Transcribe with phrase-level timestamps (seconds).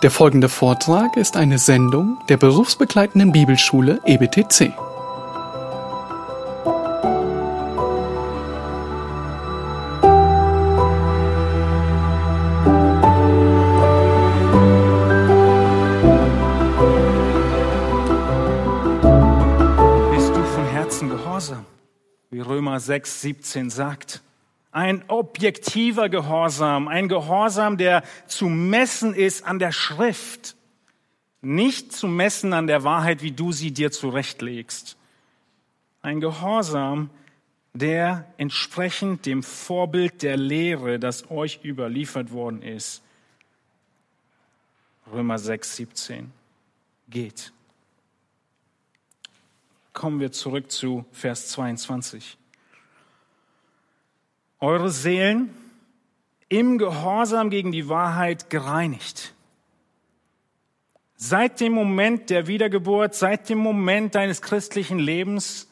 [0.00, 4.72] Der folgende Vortrag ist eine Sendung der berufsbegleitenden Bibelschule EBTC.
[20.12, 21.66] Bist du von Herzen gehorsam,
[22.30, 24.22] wie Römer 6, 17 sagt.
[24.70, 30.56] Ein objektiver Gehorsam, ein Gehorsam, der zu messen ist an der Schrift,
[31.40, 34.96] nicht zu messen an der Wahrheit, wie du sie dir zurechtlegst.
[36.02, 37.10] Ein Gehorsam,
[37.72, 43.02] der entsprechend dem Vorbild der Lehre, das euch überliefert worden ist,
[45.10, 46.32] Römer 6, 17,
[47.08, 47.52] geht
[49.98, 52.38] kommen wir zurück zu Vers 22.
[54.60, 55.54] Eure Seelen
[56.48, 59.34] im Gehorsam gegen die Wahrheit gereinigt.
[61.14, 65.68] Seit dem Moment der Wiedergeburt, seit dem Moment deines christlichen Lebens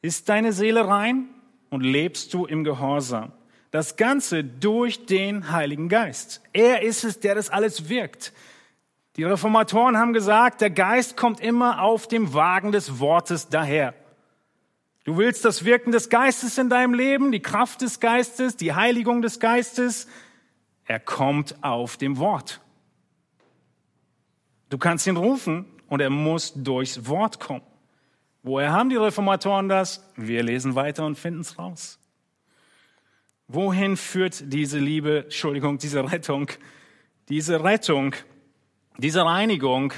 [0.00, 1.28] ist deine Seele rein
[1.70, 3.32] und lebst du im Gehorsam.
[3.70, 6.42] Das Ganze durch den Heiligen Geist.
[6.52, 8.32] Er ist es, der das alles wirkt.
[9.16, 13.94] Die Reformatoren haben gesagt, der Geist kommt immer auf dem Wagen des Wortes daher.
[15.04, 19.22] Du willst das Wirken des Geistes in deinem Leben, die Kraft des Geistes, die Heiligung
[19.22, 20.06] des Geistes.
[20.84, 22.60] Er kommt auf dem Wort.
[24.68, 27.62] Du kannst ihn rufen und er muss durchs Wort kommen.
[28.42, 30.08] Woher haben die Reformatoren das?
[30.16, 31.98] Wir lesen weiter und finden es raus.
[33.48, 36.48] Wohin führt diese Liebe, Entschuldigung, diese Rettung?
[37.28, 38.14] Diese Rettung
[38.98, 39.92] diese Reinigung,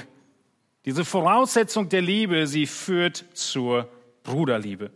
[0.85, 3.89] diese Voraussetzung der Liebe, sie führt zur
[4.25, 4.91] Bruderliebe.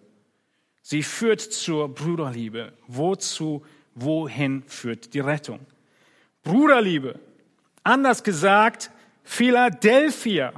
[0.82, 2.74] Sie führt zur Bruderliebe.
[2.88, 3.64] Wozu,
[3.96, 5.62] wohin führt die Rettung?
[6.44, 7.20] Bruderliebe.
[7.84, 8.92] Anders gesagt,
[9.24, 10.52] Philadelphia.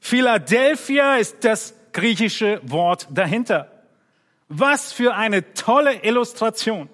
[0.00, 3.70] Philadelphia ist das griechische Wort dahinter.
[4.48, 6.88] Was für eine tolle Illustration.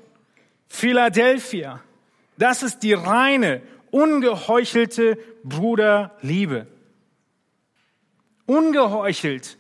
[0.69, 1.81] Philadelphia.
[2.39, 3.61] Das ist die reine,
[3.91, 6.67] ungeheuchelte Bruderliebe.
[8.47, 9.59] Ungeheuchelt.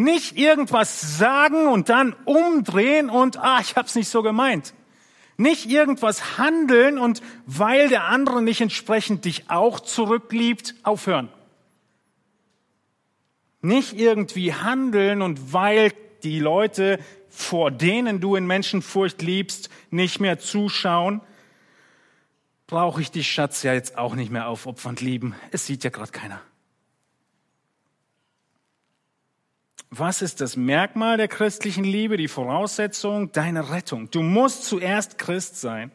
[0.00, 4.72] Nicht irgendwas sagen und dann umdrehen und, ah, ich hab's nicht so gemeint.
[5.36, 11.28] Nicht irgendwas handeln und weil der andere nicht entsprechend dich auch zurückliebt, aufhören.
[13.60, 20.38] Nicht irgendwie handeln und weil die Leute, vor denen du in Menschenfurcht liebst, nicht mehr
[20.38, 21.20] zuschauen,
[22.66, 25.34] brauche ich die Schatz ja jetzt auch nicht mehr aufopfernd lieben.
[25.50, 26.40] Es sieht ja gerade keiner.
[29.90, 33.32] Was ist das Merkmal der christlichen Liebe, die Voraussetzung?
[33.32, 34.08] Deine Rettung.
[34.10, 35.90] Du musst zuerst Christ sein.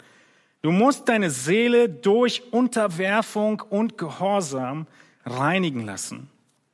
[0.62, 4.88] Du musst deine Seele durch Unterwerfung und Gehorsam
[5.26, 6.30] reinigen lassen.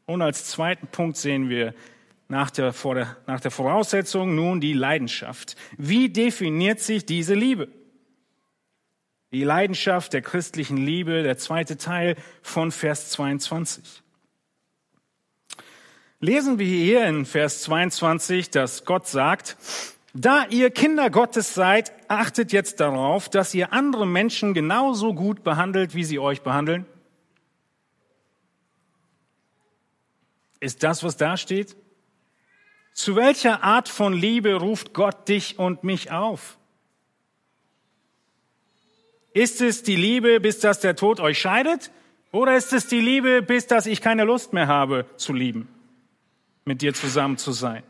[0.08, 1.76] Und als zweiten Punkt sehen wir
[2.28, 2.74] nach der,
[3.28, 5.56] nach der Voraussetzung nun die Leidenschaft.
[5.78, 7.68] Wie definiert sich diese Liebe?
[9.32, 14.02] Die Leidenschaft der christlichen Liebe, der zweite Teil von Vers 22.
[16.24, 19.58] Lesen wir hier in Vers 22, dass Gott sagt,
[20.14, 25.96] da ihr Kinder Gottes seid, achtet jetzt darauf, dass ihr andere Menschen genauso gut behandelt,
[25.96, 26.86] wie sie euch behandeln.
[30.59, 31.76] Ist das, was da steht?
[32.94, 36.59] Zu welcher Art von Liebe ruft Gott dich und mich auf?
[39.34, 41.90] Ist es die Liebe, bis dass der Tod euch scheidet?
[42.32, 45.68] Oder ist es die Liebe, bis dass ich keine Lust mehr habe zu lieben,
[46.66, 47.83] mit dir zusammen zu sein?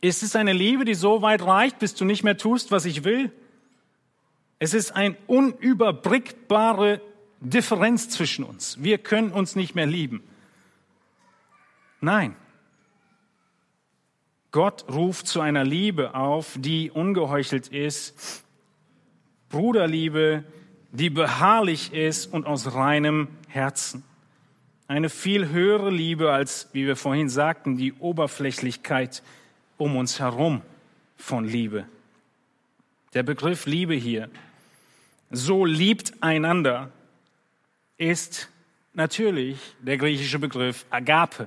[0.00, 3.04] Ist es eine Liebe, die so weit reicht, bis du nicht mehr tust, was ich
[3.04, 3.30] will?
[4.58, 7.00] Es ist eine unüberbrückbare
[7.40, 8.82] Differenz zwischen uns.
[8.82, 10.22] Wir können uns nicht mehr lieben.
[12.00, 12.34] Nein,
[14.52, 18.44] Gott ruft zu einer Liebe auf, die ungeheuchelt ist,
[19.48, 20.44] Bruderliebe,
[20.92, 24.02] die beharrlich ist und aus reinem Herzen.
[24.90, 29.22] Eine viel höhere Liebe als, wie wir vorhin sagten, die Oberflächlichkeit
[29.78, 30.62] um uns herum
[31.16, 31.86] von Liebe.
[33.14, 34.28] Der Begriff Liebe hier,
[35.30, 36.90] so liebt einander,
[37.98, 38.48] ist
[38.92, 41.46] natürlich der griechische Begriff Agape.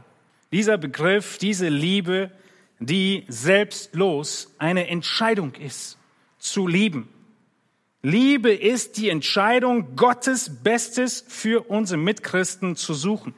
[0.54, 2.31] Dieser Begriff, diese Liebe
[2.80, 5.98] die selbstlos eine Entscheidung ist,
[6.39, 7.10] zu lieben.
[8.05, 13.33] Liebe ist die Entscheidung, Gottes Bestes für unsere Mitchristen zu suchen.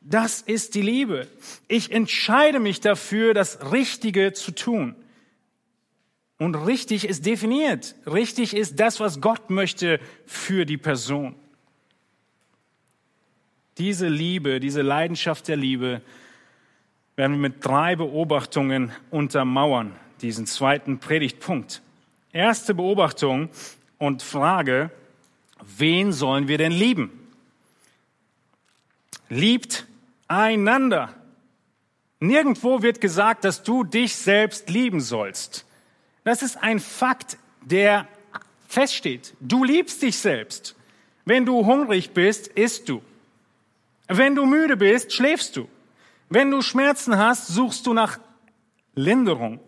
[0.00, 1.28] Das ist die Liebe.
[1.68, 4.96] Ich entscheide mich dafür, das Richtige zu tun.
[6.38, 7.94] Und richtig ist definiert.
[8.06, 11.34] Richtig ist das, was Gott möchte für die Person.
[13.76, 16.00] Diese Liebe, diese Leidenschaft der Liebe
[17.16, 21.82] werden wir mit drei Beobachtungen untermauern, diesen zweiten Predigtpunkt.
[22.32, 23.48] Erste Beobachtung
[23.98, 24.90] und Frage,
[25.62, 27.10] wen sollen wir denn lieben?
[29.30, 29.86] Liebt
[30.26, 31.14] einander.
[32.20, 35.64] Nirgendwo wird gesagt, dass du dich selbst lieben sollst.
[36.24, 38.06] Das ist ein Fakt, der
[38.66, 39.34] feststeht.
[39.40, 40.76] Du liebst dich selbst.
[41.24, 43.02] Wenn du hungrig bist, isst du.
[44.06, 45.68] Wenn du müde bist, schläfst du.
[46.28, 48.18] Wenn du Schmerzen hast, suchst du nach
[48.94, 49.60] Linderung.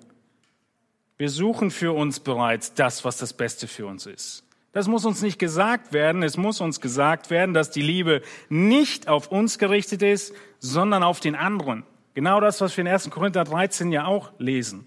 [1.20, 4.42] Wir suchen für uns bereits das, was das Beste für uns ist.
[4.72, 6.22] Das muss uns nicht gesagt werden.
[6.22, 11.20] Es muss uns gesagt werden, dass die Liebe nicht auf uns gerichtet ist, sondern auf
[11.20, 11.84] den anderen.
[12.14, 13.10] Genau das, was wir in 1.
[13.10, 14.86] Korinther 13 ja auch lesen.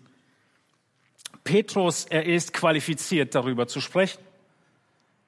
[1.43, 4.19] Petrus, er ist qualifiziert, darüber zu sprechen.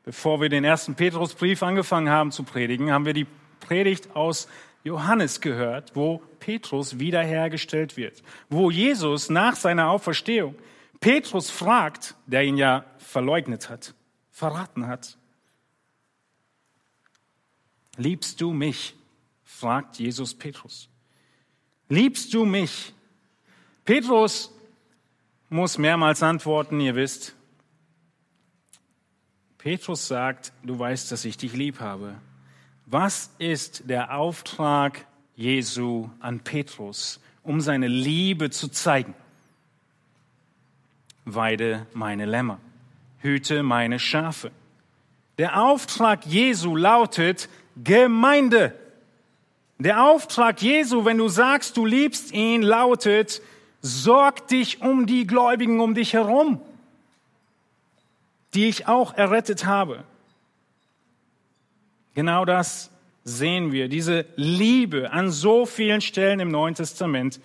[0.06, 3.28] Bevor wir den ersten Petrusbrief angefangen haben zu predigen, haben wir die
[3.60, 4.48] Predigt aus
[4.84, 10.56] Johannes gehört, wo Petrus wiederhergestellt wird, wo Jesus nach seiner Auferstehung
[11.06, 13.94] Petrus fragt, der ihn ja verleugnet hat,
[14.32, 15.20] verraten hat.
[17.96, 18.96] Liebst du mich?
[19.44, 20.90] fragt Jesus Petrus.
[21.90, 22.92] Liebst du mich?
[23.86, 24.52] Petrus
[25.48, 27.36] muss mehrmals antworten, ihr wisst.
[29.60, 32.16] Petrus sagt, du weißt, dass ich dich lieb habe.
[32.88, 35.06] Was ist der Auftrag
[35.36, 39.14] Jesu an Petrus, um seine Liebe zu zeigen?
[41.26, 42.60] Weide meine Lämmer,
[43.20, 44.52] hüte meine Schafe.
[45.38, 47.50] Der Auftrag Jesu lautet
[47.84, 48.74] Gemeinde.
[49.80, 53.42] Der Auftrag Jesu, wenn du sagst, du liebst ihn, lautet
[53.82, 56.60] Sorg dich um die Gläubigen um dich herum,
[58.54, 60.04] die ich auch errettet habe.
[62.16, 62.90] Genau das
[63.26, 67.40] sehen wir, diese Liebe an so vielen Stellen im Neuen Testament.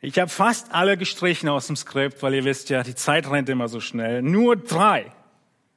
[0.00, 3.48] Ich habe fast alle gestrichen aus dem Skript, weil ihr wisst ja, die Zeit rennt
[3.48, 4.22] immer so schnell.
[4.22, 5.12] Nur drei.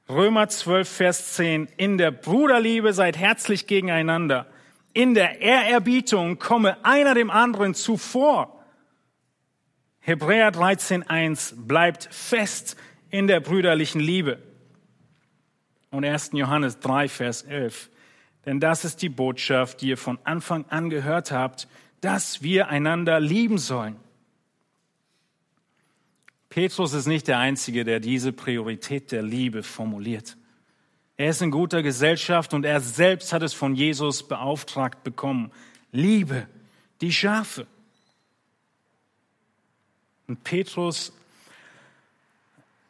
[0.07, 1.67] Römer 12, Vers 10.
[1.77, 4.45] In der Bruderliebe seid herzlich gegeneinander.
[4.93, 8.63] In der Ehrerbietung komme einer dem anderen zuvor.
[10.01, 12.75] Hebräer 13.1 bleibt fest
[13.09, 14.39] in der brüderlichen Liebe.
[15.89, 16.31] Und 1.
[16.33, 17.89] Johannes 3, Vers 11.
[18.45, 21.67] Denn das ist die Botschaft, die ihr von Anfang an gehört habt,
[22.01, 23.97] dass wir einander lieben sollen.
[26.51, 30.35] Petrus ist nicht der Einzige, der diese Priorität der Liebe formuliert.
[31.15, 35.51] Er ist in guter Gesellschaft und er selbst hat es von Jesus beauftragt bekommen.
[35.93, 36.47] Liebe
[36.99, 37.67] die Schafe.
[40.27, 41.13] Und Petrus,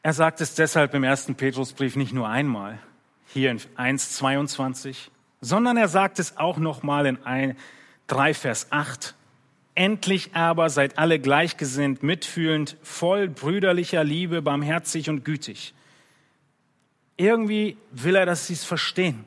[0.02, 2.80] er sagt es deshalb im ersten Petrusbrief nicht nur einmal,
[3.28, 5.10] hier in 1,22,
[5.40, 7.56] sondern er sagt es auch nochmal in
[8.08, 9.14] 3 Vers 8.
[9.82, 15.74] Endlich aber seid alle gleichgesinnt, mitfühlend, voll brüderlicher Liebe, barmherzig und gütig.
[17.18, 19.26] Irgendwie will er, dass sie es verstehen.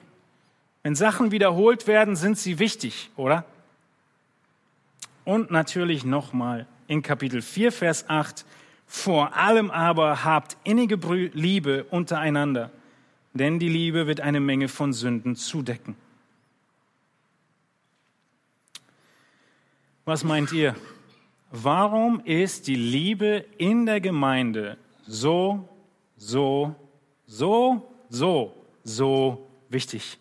[0.84, 3.44] Wenn Sachen wiederholt werden, sind sie wichtig, oder?
[5.24, 8.46] Und natürlich nochmal in Kapitel 4, Vers 8,
[8.86, 11.00] vor allem aber habt innige
[11.32, 12.70] Liebe untereinander,
[13.32, 15.96] denn die Liebe wird eine Menge von Sünden zudecken.
[20.04, 20.74] Was meint ihr?
[21.50, 25.68] Warum ist die Liebe in der Gemeinde so,
[26.16, 26.74] so,
[27.26, 30.18] so, so, so wichtig?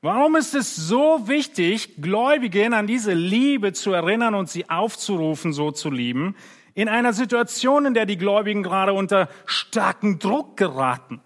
[0.00, 5.72] Warum ist es so wichtig, Gläubigen an diese Liebe zu erinnern und sie aufzurufen, so
[5.72, 6.36] zu lieben,
[6.74, 11.20] in einer Situation, in der die Gläubigen gerade unter starken Druck geraten,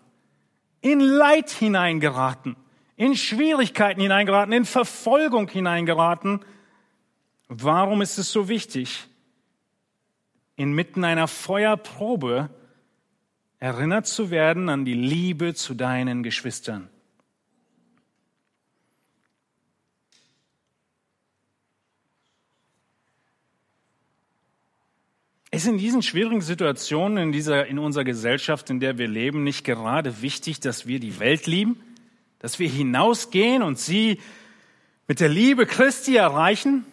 [0.81, 2.57] in Leid hineingeraten,
[2.96, 6.44] in Schwierigkeiten hineingeraten, in Verfolgung hineingeraten?
[7.48, 9.06] Warum ist es so wichtig,
[10.56, 12.50] inmitten einer Feuerprobe
[13.58, 16.88] erinnert zu werden an die Liebe zu deinen Geschwistern?
[25.50, 29.62] Ist in diesen schwierigen Situationen, in, dieser, in unserer Gesellschaft, in der wir leben, nicht
[29.64, 31.80] gerade wichtig, dass wir die Welt lieben?
[32.44, 34.20] Dass wir hinausgehen und sie
[35.08, 36.84] mit der Liebe Christi erreichen?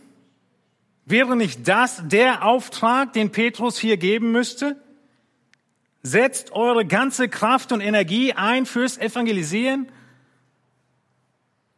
[1.04, 4.82] Wäre nicht das der Auftrag, den Petrus hier geben müsste?
[6.04, 9.92] Setzt eure ganze Kraft und Energie ein fürs Evangelisieren?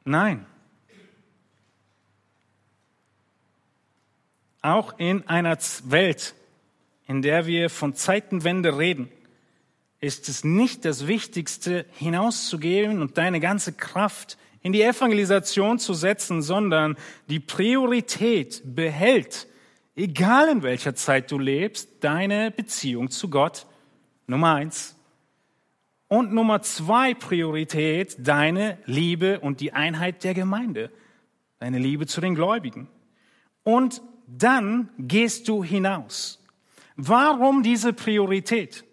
[0.06, 0.46] Nein.
[4.62, 6.36] Auch in einer Welt,
[7.08, 9.10] in der wir von Zeitenwende reden,
[10.04, 16.42] ist es nicht das Wichtigste, hinauszugehen und deine ganze Kraft in die Evangelisation zu setzen,
[16.42, 16.98] sondern
[17.30, 19.48] die Priorität behält,
[19.96, 23.66] egal in welcher Zeit du lebst, deine Beziehung zu Gott.
[24.28, 24.98] Nummer eins.
[26.10, 30.92] Und Nummer zwei Priorität, deine Liebe und die Einheit der Gemeinde.
[31.60, 32.90] Deine Liebe zu den Gläubigen.
[33.64, 36.44] Und dann gehst du hinaus.
[36.98, 38.84] Warum diese Priorität?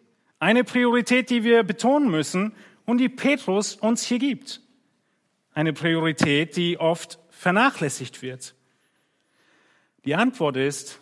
[0.40, 2.52] Eine Priorität, die wir betonen müssen
[2.84, 4.60] und die Petrus uns hier gibt.
[5.54, 8.56] Eine Priorität, die oft vernachlässigt wird.
[10.04, 10.98] Die Antwort ist,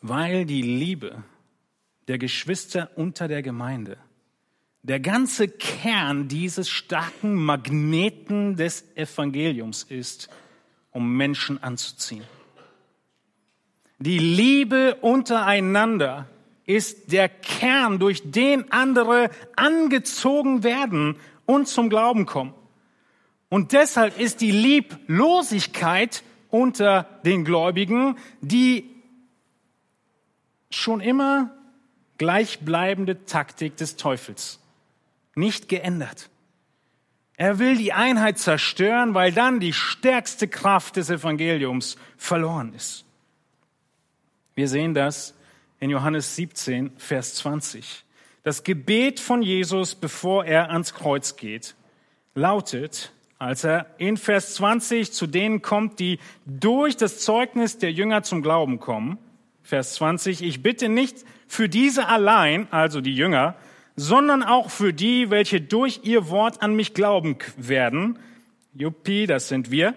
[0.00, 1.24] weil die Liebe
[2.06, 3.98] der Geschwister unter der Gemeinde
[4.82, 10.28] der ganze Kern dieses starken Magneten des Evangeliums ist,
[10.90, 12.24] um Menschen anzuziehen.
[13.98, 16.28] Die Liebe untereinander
[16.74, 22.54] ist der Kern, durch den andere angezogen werden und zum Glauben kommen.
[23.48, 28.88] Und deshalb ist die Lieblosigkeit unter den Gläubigen die
[30.70, 31.50] schon immer
[32.18, 34.58] gleichbleibende Taktik des Teufels.
[35.34, 36.30] Nicht geändert.
[37.36, 43.04] Er will die Einheit zerstören, weil dann die stärkste Kraft des Evangeliums verloren ist.
[44.54, 45.34] Wir sehen das
[45.82, 48.04] in Johannes 17, Vers 20.
[48.44, 51.74] Das Gebet von Jesus, bevor er ans Kreuz geht,
[52.36, 58.22] lautet, als er in Vers 20 zu denen kommt, die durch das Zeugnis der Jünger
[58.22, 59.18] zum Glauben kommen.
[59.64, 63.56] Vers 20, ich bitte nicht für diese allein, also die Jünger,
[63.96, 68.20] sondern auch für die, welche durch ihr Wort an mich glauben werden.
[68.72, 69.94] Juppie, das sind wir.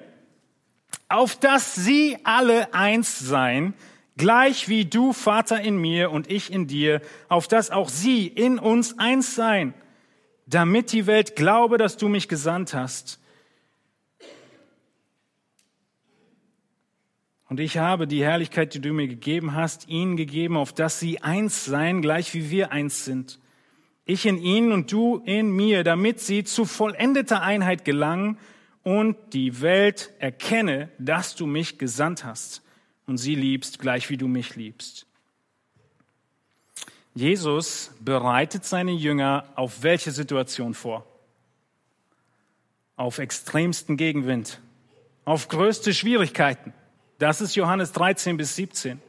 [1.09, 3.75] Auf dass sie alle eins seien,
[4.17, 8.59] gleich wie du, Vater, in mir und ich in dir, auf dass auch sie in
[8.59, 9.73] uns eins seien,
[10.45, 13.19] damit die Welt glaube, dass du mich gesandt hast.
[17.47, 21.21] Und ich habe die Herrlichkeit, die du mir gegeben hast, ihnen gegeben, auf dass sie
[21.21, 23.39] eins seien, gleich wie wir eins sind.
[24.05, 28.37] Ich in ihnen und du in mir, damit sie zu vollendeter Einheit gelangen
[28.83, 32.64] und die Welt erkenne, dass du mich gesandt hast
[33.07, 35.05] und sie liebst, gleich wie du mich liebst.
[37.13, 41.05] Jesus bereitet seine Jünger auf welche Situation vor?
[42.97, 44.59] Auf extremsten Gegenwind,
[45.23, 46.73] auf größte Schwierigkeiten.
[47.17, 49.01] Das ist Johannes 13 bis 17.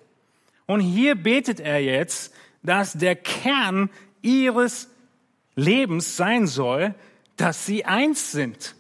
[0.67, 3.91] Und hier betet er jetzt, dass der Kern
[4.23, 4.89] ihres
[5.57, 6.95] Lebens sein soll,
[7.37, 8.75] dass sie eins sind.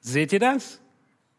[0.00, 0.80] Seht ihr das?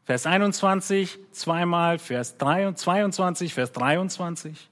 [0.05, 4.70] Vers 21 zweimal, Vers 22, Vers 23.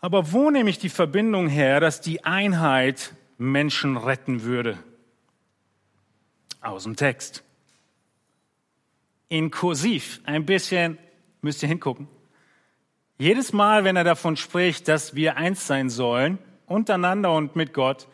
[0.00, 4.78] Aber wo nehme ich die Verbindung her, dass die Einheit Menschen retten würde?
[6.60, 7.42] Aus dem Text.
[9.28, 10.98] In Kursiv, ein bisschen,
[11.40, 12.08] müsst ihr hingucken.
[13.16, 18.08] Jedes Mal, wenn er davon spricht, dass wir eins sein sollen, untereinander und mit Gott,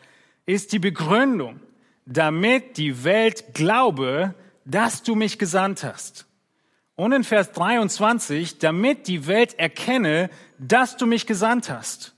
[0.45, 1.59] ist die Begründung,
[2.05, 6.25] damit die Welt glaube, dass du mich gesandt hast.
[6.95, 12.13] Und in Vers 23, damit die Welt erkenne, dass du mich gesandt hast.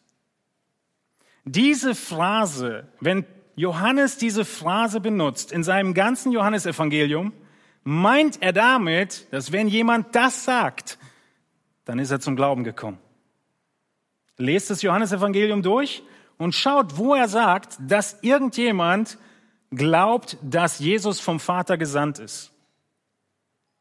[1.46, 7.34] Diese Phrase, wenn Johannes diese Phrase benutzt in seinem ganzen Johannesevangelium,
[7.84, 10.98] meint er damit, dass wenn jemand das sagt,
[11.86, 12.98] dann ist er zum Glauben gekommen.
[14.38, 16.04] Lest das Johannesevangelium durch
[16.38, 19.18] und schaut, wo er sagt, dass irgendjemand
[19.76, 22.52] glaubt, dass Jesus vom Vater gesandt ist.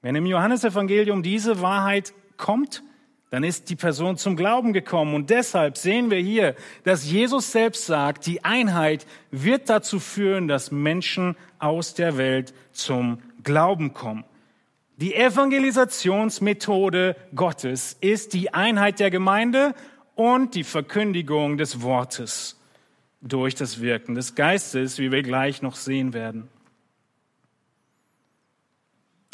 [0.01, 2.83] Wenn im Johannesevangelium diese Wahrheit kommt,
[3.31, 5.15] dann ist die Person zum Glauben gekommen.
[5.15, 10.71] Und deshalb sehen wir hier, dass Jesus selbst sagt, die Einheit wird dazu führen, dass
[10.71, 14.25] Menschen aus der Welt zum Glauben kommen.
[14.97, 19.75] Die Evangelisationsmethode Gottes ist die Einheit der Gemeinde
[20.15, 22.62] und die Verkündigung des Wortes
[23.23, 26.49] durch das Wirken des Geistes, wie wir gleich noch sehen werden.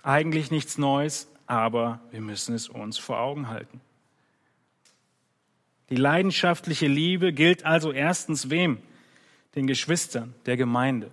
[0.02, 3.80] Eigentlich nichts Neues, aber wir müssen es uns vor Augen halten.
[5.88, 8.78] Die leidenschaftliche Liebe gilt also erstens wem?
[9.54, 11.10] Den Geschwistern der Gemeinde.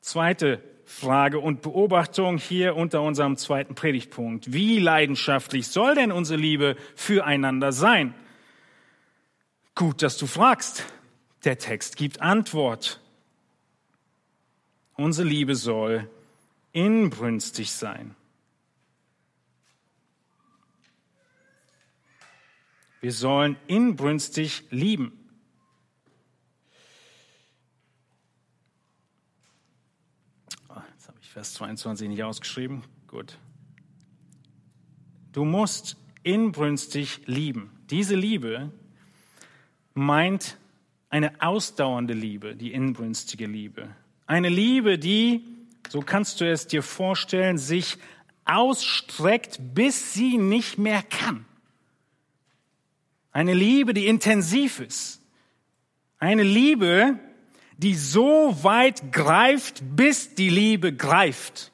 [0.00, 4.52] Zweite Frage und Beobachtung hier unter unserem zweiten Predigtpunkt.
[4.52, 8.14] Wie leidenschaftlich soll denn unsere Liebe füreinander sein?
[9.74, 10.84] Gut, dass du fragst.
[11.44, 13.00] Der Text gibt Antwort.
[14.94, 16.08] Unsere Liebe soll
[16.72, 18.14] inbrünstig sein.
[23.00, 25.18] Wir sollen inbrünstig lieben.
[30.68, 32.84] Oh, jetzt habe ich Vers 22 nicht ausgeschrieben.
[33.08, 33.36] Gut.
[35.32, 37.72] Du musst inbrünstig lieben.
[37.90, 38.70] Diese Liebe
[39.94, 40.56] meint
[41.12, 43.94] eine ausdauernde Liebe, die inbrünstige Liebe.
[44.26, 45.44] Eine Liebe, die,
[45.90, 47.98] so kannst du es dir vorstellen, sich
[48.46, 51.44] ausstreckt, bis sie nicht mehr kann.
[53.30, 55.20] Eine Liebe, die intensiv ist.
[56.18, 57.18] Eine Liebe,
[57.76, 61.72] die so weit greift, bis die Liebe greift.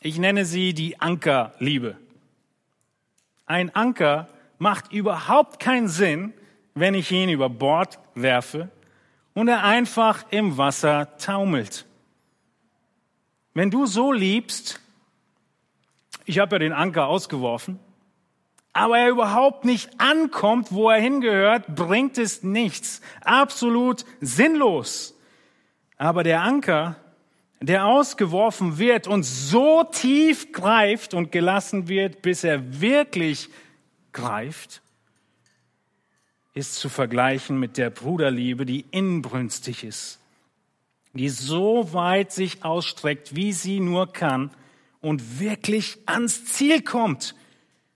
[0.00, 1.98] Ich nenne sie die Ankerliebe.
[3.44, 6.34] Ein Anker macht überhaupt keinen Sinn,
[6.76, 8.70] wenn ich ihn über Bord werfe
[9.34, 11.86] und er einfach im Wasser taumelt.
[13.54, 14.78] Wenn du so liebst,
[16.26, 17.80] ich habe ja den Anker ausgeworfen,
[18.74, 23.00] aber er überhaupt nicht ankommt, wo er hingehört, bringt es nichts.
[23.22, 25.18] Absolut sinnlos.
[25.96, 26.96] Aber der Anker,
[27.62, 33.48] der ausgeworfen wird und so tief greift und gelassen wird, bis er wirklich
[34.12, 34.82] greift,
[36.56, 40.18] ist zu vergleichen mit der Bruderliebe, die inbrünstig ist,
[41.12, 44.50] die so weit sich ausstreckt, wie sie nur kann
[45.02, 47.34] und wirklich ans Ziel kommt.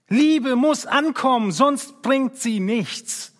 [0.09, 3.33] Liebe muss ankommen, sonst bringt sie nichts.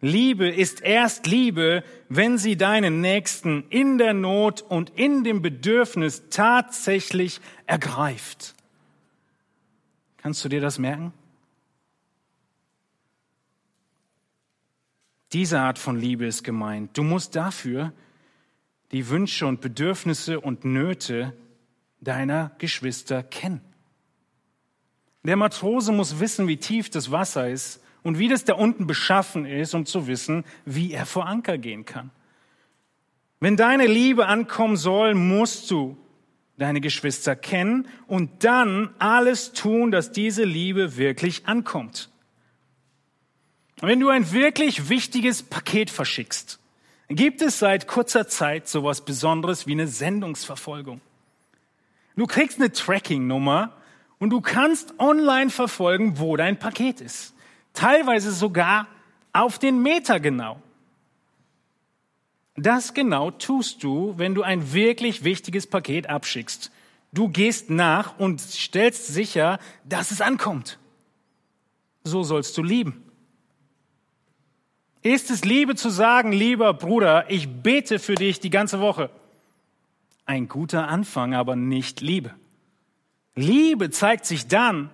[0.00, 6.22] Liebe ist erst Liebe, wenn sie deinen Nächsten in der Not und in dem Bedürfnis
[6.30, 8.54] tatsächlich ergreift.
[10.18, 11.12] Kannst du dir das merken?
[15.32, 16.96] Diese Art von Liebe ist gemeint.
[16.96, 17.92] Du musst dafür
[18.92, 21.34] die Wünsche und Bedürfnisse und Nöte
[22.00, 23.60] deiner Geschwister kennen.
[25.24, 29.44] Der Matrose muss wissen, wie tief das Wasser ist und wie das da unten beschaffen
[29.44, 32.10] ist, um zu wissen, wie er vor Anker gehen kann.
[33.40, 35.98] Wenn deine Liebe ankommen soll, musst du
[36.56, 42.10] deine Geschwister kennen und dann alles tun, dass diese Liebe wirklich ankommt.
[43.80, 46.58] Wenn du ein wirklich wichtiges Paket verschickst,
[47.08, 51.00] gibt es seit kurzer Zeit sowas Besonderes wie eine Sendungsverfolgung.
[52.16, 53.72] Du kriegst eine Tracking-Nummer
[54.18, 57.34] und du kannst online verfolgen, wo dein Paket ist
[57.78, 58.88] teilweise sogar
[59.32, 60.60] auf den Meter genau.
[62.56, 66.72] Das genau tust du, wenn du ein wirklich wichtiges Paket abschickst.
[67.12, 70.78] Du gehst nach und stellst sicher, dass es ankommt.
[72.02, 73.04] So sollst du lieben.
[75.08, 79.08] Ist es Liebe zu sagen, lieber Bruder, ich bete für dich die ganze Woche?
[80.26, 82.34] Ein guter Anfang, aber nicht Liebe.
[83.34, 84.90] Liebe zeigt sich dann,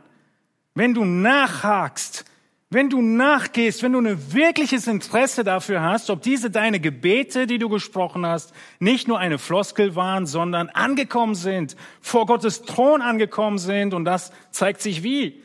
[0.77, 2.27] wenn du nachhakst,
[2.71, 7.59] wenn du nachgehst, wenn du ein wirkliches Interesse dafür hast, ob diese deine Gebete, die
[7.59, 13.59] du gesprochen hast, nicht nur eine Floskel waren, sondern angekommen sind, vor Gottes Thron angekommen
[13.59, 13.93] sind.
[13.93, 15.43] Und das zeigt sich wie?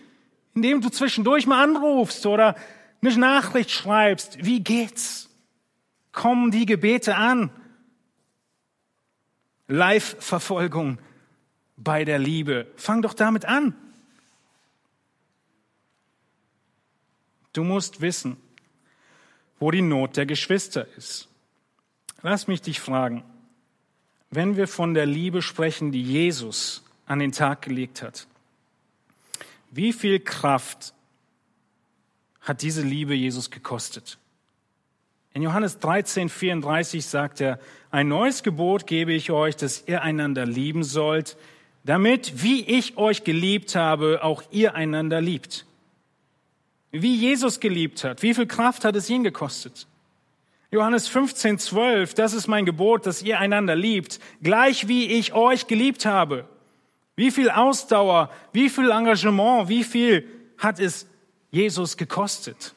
[0.54, 2.56] Indem du zwischendurch mal anrufst oder
[3.02, 4.44] eine Nachricht schreibst.
[4.44, 5.30] Wie geht's?
[6.12, 7.50] Kommen die Gebete an?
[9.68, 10.98] Live-Verfolgung
[11.78, 12.68] bei der Liebe.
[12.76, 13.74] Fang doch damit an.
[17.54, 18.38] Du musst wissen,
[19.60, 21.28] wo die Not der Geschwister ist.
[22.22, 23.24] Lass mich dich fragen,
[24.30, 28.28] wenn wir von der Liebe sprechen, die Jesus an den Tag gelegt hat,
[29.72, 30.94] wie viel Kraft
[32.42, 34.18] hat diese Liebe Jesus gekostet?
[35.34, 37.60] In Johannes 13, 34 sagt er,
[37.92, 41.38] ein neues Gebot gebe ich euch, dass ihr einander lieben sollt,
[41.84, 45.66] damit, wie ich euch geliebt habe, auch ihr einander liebt
[46.92, 48.24] wie Jesus geliebt hat.
[48.24, 49.88] Wie viel Kraft hat es ihn gekostet?
[50.72, 55.68] Johannes 15, 12, das ist mein Gebot, dass ihr einander liebt, gleich wie ich euch
[55.68, 56.48] geliebt habe.
[57.16, 61.08] Wie viel Ausdauer, wie viel Engagement, wie viel hat es
[61.52, 62.76] Jesus gekostet?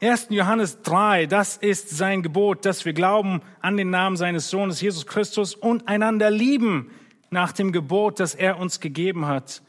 [0.00, 0.26] 1.
[0.30, 5.06] Johannes 3, das ist sein Gebot, dass wir glauben an den Namen seines Sohnes Jesus
[5.06, 6.90] Christus und einander lieben
[7.30, 9.62] nach dem Gebot, das er uns gegeben hat.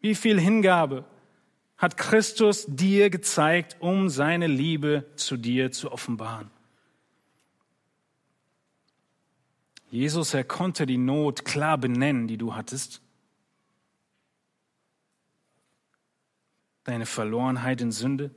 [0.00, 1.04] Wie viel Hingabe,
[1.76, 6.50] hat Christus dir gezeigt, um seine Liebe zu dir zu offenbaren.
[9.90, 13.02] Jesus, er konnte die Not klar benennen, die du hattest.
[16.86, 18.30] Deine Verlorenheit in Sünde,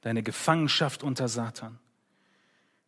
[0.00, 1.78] deine Gefangenschaft unter Satan.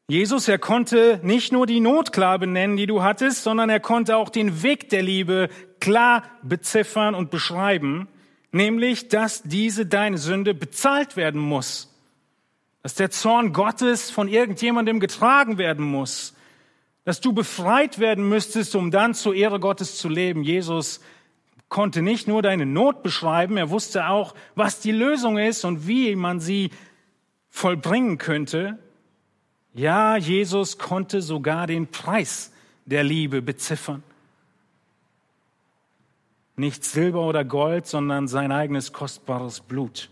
[0.08, 4.16] Jesus, er konnte nicht nur die Not klar benennen, die du hattest, sondern er konnte
[4.16, 5.48] auch den Weg der Liebe
[5.80, 8.08] klar beziffern und beschreiben
[8.52, 11.88] nämlich, dass diese deine Sünde bezahlt werden muss,
[12.82, 16.34] dass der Zorn Gottes von irgendjemandem getragen werden muss,
[17.04, 20.44] dass du befreit werden müsstest, um dann zur Ehre Gottes zu leben.
[20.44, 21.00] Jesus
[21.72, 26.14] konnte nicht nur deine Not beschreiben, er wusste auch, was die Lösung ist und wie
[26.14, 26.70] man sie
[27.48, 28.78] vollbringen könnte.
[29.72, 32.52] Ja, Jesus konnte sogar den Preis
[32.84, 34.02] der Liebe beziffern.
[36.56, 40.10] Nicht Silber oder Gold, sondern sein eigenes kostbares Blut.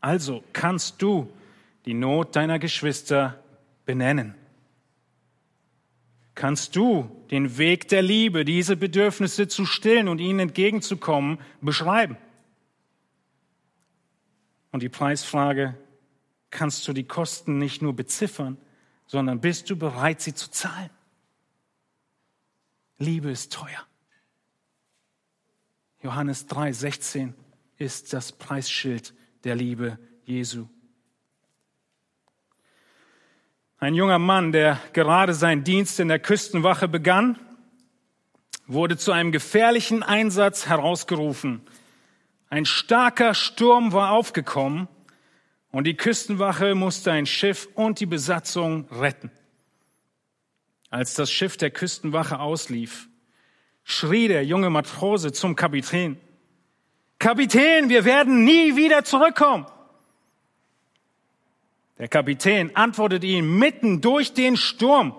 [0.00, 1.28] Also kannst du
[1.86, 3.42] die Not deiner Geschwister
[3.84, 4.36] benennen.
[6.36, 12.18] Kannst du den Weg der Liebe, diese Bedürfnisse zu stillen und ihnen entgegenzukommen, beschreiben?
[14.70, 15.78] Und die Preisfrage,
[16.50, 18.58] kannst du die Kosten nicht nur beziffern,
[19.06, 20.90] sondern bist du bereit, sie zu zahlen?
[22.98, 23.86] Liebe ist teuer.
[26.02, 27.34] Johannes 3, 16
[27.78, 30.68] ist das Preisschild der Liebe Jesu.
[33.86, 37.38] Ein junger Mann, der gerade seinen Dienst in der Küstenwache begann,
[38.66, 41.60] wurde zu einem gefährlichen Einsatz herausgerufen.
[42.50, 44.88] Ein starker Sturm war aufgekommen
[45.70, 49.30] und die Küstenwache musste ein Schiff und die Besatzung retten.
[50.90, 53.08] Als das Schiff der Küstenwache auslief,
[53.84, 56.16] schrie der junge Matrose zum Kapitän,
[57.20, 59.66] Kapitän, wir werden nie wieder zurückkommen.
[61.98, 65.14] Der Kapitän antwortet ihm mitten durch den Sturm,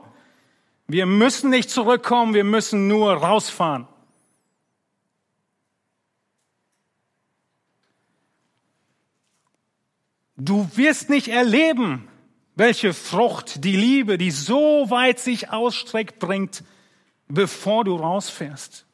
[0.87, 3.87] wir müssen nicht zurückkommen, wir müssen nur rausfahren.
[10.37, 12.07] Du wirst nicht erleben,
[12.55, 16.63] welche Frucht die Liebe, die so weit sich ausstreckt, bringt,
[17.27, 18.85] bevor du rausfährst.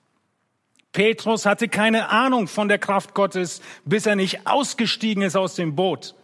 [0.94, 5.76] Petrus hatte keine Ahnung von der Kraft Gottes, bis er nicht ausgestiegen ist aus dem
[5.76, 6.16] Boot.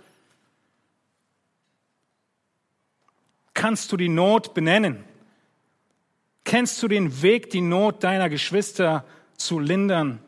[3.60, 5.04] Kannst du die Not benennen?
[6.46, 9.04] Kennst du den Weg, die Not deiner Geschwister
[9.36, 10.20] zu lindern?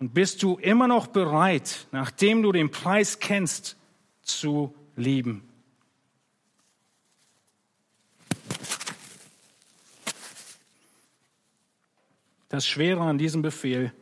[0.00, 3.76] Und bist du immer noch bereit, nachdem du den Preis kennst,
[4.22, 5.46] zu lieben.
[12.48, 13.92] Das Schwere an diesem Befehl,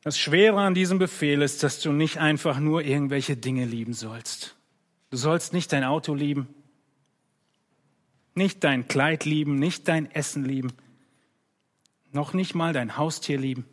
[0.00, 4.56] das Schwere an diesem Befehl ist, dass du nicht einfach nur irgendwelche Dinge lieben sollst.
[5.10, 6.55] Du sollst nicht dein Auto lieben,
[8.36, 10.72] nicht dein Kleid lieben, nicht dein Essen lieben,
[12.12, 13.64] noch nicht mal dein Haustier lieben.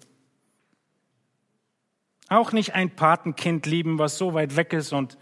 [2.29, 5.17] Auch nicht ein Patenkind lieben, was so weit weg ist und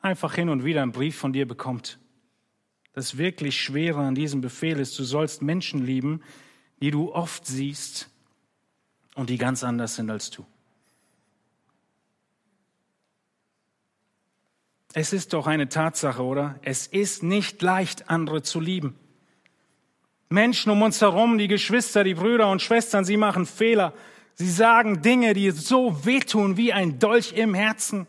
[0.00, 1.98] einfach hin und wieder einen Brief von dir bekommt.
[2.92, 6.22] Das wirklich Schwere an diesem Befehl ist, du sollst Menschen lieben,
[6.80, 8.08] die du oft siehst
[9.14, 10.46] und die ganz anders sind als du.
[14.98, 16.58] Es ist doch eine Tatsache, oder?
[16.62, 18.94] Es ist nicht leicht, andere zu lieben.
[20.30, 23.92] Menschen um uns herum, die Geschwister, die Brüder und Schwestern, sie machen Fehler.
[24.36, 28.06] Sie sagen Dinge, die so wehtun wie ein Dolch im Herzen.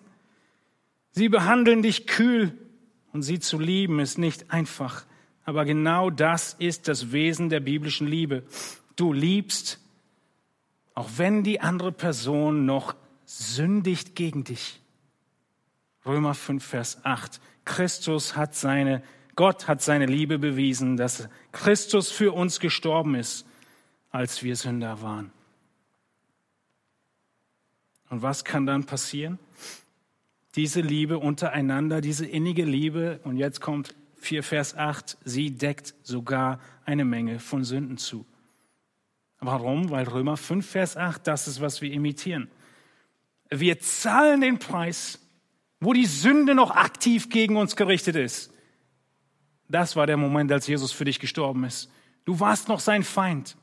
[1.12, 2.58] Sie behandeln dich kühl
[3.12, 5.06] und sie zu lieben ist nicht einfach.
[5.44, 8.44] Aber genau das ist das Wesen der biblischen Liebe.
[8.96, 9.82] Du liebst,
[10.94, 12.96] auch wenn die andere Person noch
[13.26, 14.80] sündigt gegen dich.
[16.08, 17.40] Römer 5, Vers 8.
[17.66, 19.04] Christus hat seine,
[19.36, 23.46] Gott hat seine Liebe bewiesen, dass Christus für uns gestorben ist,
[24.10, 25.32] als wir Sünder waren.
[28.10, 29.38] Und was kann dann passieren?
[30.56, 36.60] Diese Liebe untereinander, diese innige Liebe, und jetzt kommt 4 Vers 8, sie deckt sogar
[36.86, 38.26] eine Menge von Sünden zu.
[39.40, 39.92] Warum?
[39.92, 42.50] Weil Römer 5 Vers 8, das ist, was wir imitieren.
[43.50, 45.20] Wir zahlen den Preis,
[45.80, 48.52] wo die Sünde noch aktiv gegen uns gerichtet ist.
[49.70, 51.90] Das war der Moment, als Jesus für dich gestorben ist.
[52.26, 53.58] Du warst noch sein Feind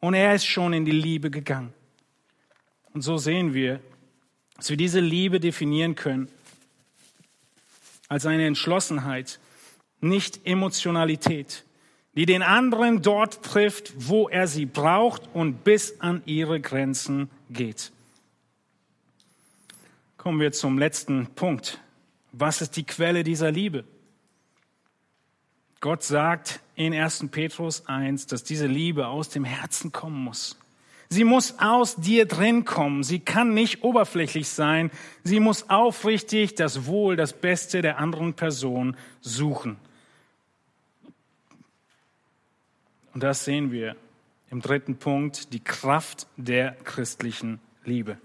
[0.00, 1.72] und er ist schon in die Liebe gegangen.
[2.92, 3.80] Und so sehen wir,
[4.56, 6.28] dass wir diese Liebe definieren können
[8.08, 9.40] als eine Entschlossenheit,
[10.00, 11.64] nicht Emotionalität,
[12.14, 17.90] die den anderen dort trifft, wo er sie braucht und bis an ihre Grenzen geht.
[20.22, 21.80] Kommen wir zum letzten Punkt.
[22.30, 23.82] Was ist die Quelle dieser Liebe?
[25.80, 27.26] Gott sagt in 1.
[27.32, 30.56] Petrus 1, dass diese Liebe aus dem Herzen kommen muss.
[31.08, 33.02] Sie muss aus dir drin kommen.
[33.02, 34.92] Sie kann nicht oberflächlich sein.
[35.24, 39.76] Sie muss aufrichtig das Wohl, das Beste der anderen Person suchen.
[43.12, 43.96] Und das sehen wir
[44.50, 48.18] im dritten Punkt die Kraft der christlichen Liebe.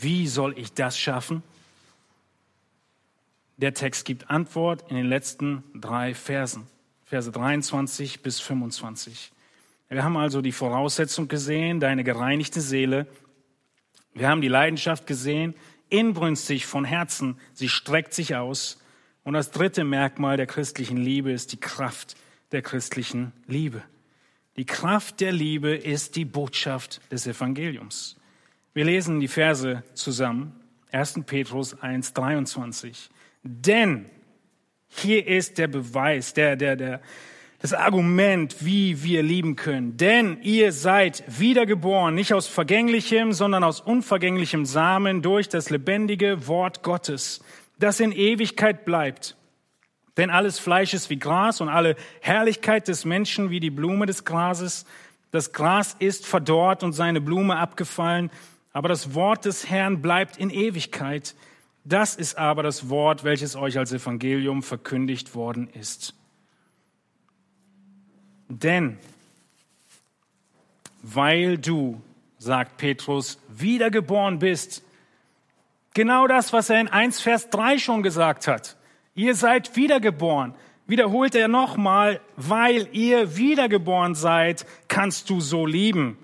[0.00, 1.42] Wie soll ich das schaffen?
[3.56, 6.68] Der Text gibt Antwort in den letzten drei Versen,
[7.04, 9.32] Verse 23 bis 25.
[9.88, 13.08] Wir haben also die Voraussetzung gesehen, deine gereinigte Seele.
[14.14, 15.54] Wir haben die Leidenschaft gesehen,
[15.88, 18.78] inbrünstig von Herzen, sie streckt sich aus.
[19.24, 22.16] Und das dritte Merkmal der christlichen Liebe ist die Kraft
[22.52, 23.82] der christlichen Liebe.
[24.56, 28.17] Die Kraft der Liebe ist die Botschaft des Evangeliums.
[28.78, 30.52] Wir lesen die Verse zusammen.
[30.92, 31.22] 1.
[31.26, 33.10] Petrus 1, 23.
[33.42, 34.06] Denn
[34.86, 37.00] hier ist der Beweis, der, der, der,
[37.60, 39.96] das Argument, wie wir lieben können.
[39.96, 46.84] Denn ihr seid wiedergeboren, nicht aus vergänglichem, sondern aus unvergänglichem Samen durch das lebendige Wort
[46.84, 47.42] Gottes,
[47.80, 49.36] das in Ewigkeit bleibt.
[50.16, 54.24] Denn alles Fleisch ist wie Gras und alle Herrlichkeit des Menschen wie die Blume des
[54.24, 54.86] Grases.
[55.32, 58.30] Das Gras ist verdorrt und seine Blume abgefallen,
[58.78, 61.34] aber das Wort des Herrn bleibt in Ewigkeit.
[61.82, 66.14] Das ist aber das Wort, welches euch als Evangelium verkündigt worden ist.
[68.48, 68.98] Denn
[71.02, 72.00] weil du,
[72.38, 74.84] sagt Petrus, wiedergeboren bist,
[75.92, 78.76] genau das, was er in 1 Vers 3 schon gesagt hat,
[79.16, 80.54] Ihr seid wiedergeboren.
[80.86, 86.16] Wiederholt er nochmal, weil ihr wiedergeboren seid, kannst du so lieben.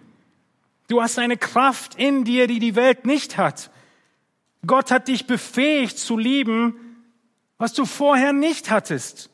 [0.89, 3.71] Du hast eine Kraft in dir, die die Welt nicht hat.
[4.67, 6.75] Gott hat dich befähigt zu lieben,
[7.59, 9.31] was du vorher nicht hattest.